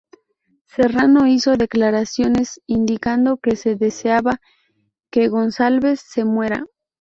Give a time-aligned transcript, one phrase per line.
[0.65, 4.41] Serrano hizo declaraciones indicando que deseaba
[5.11, 6.65] que Gonsalves se muera.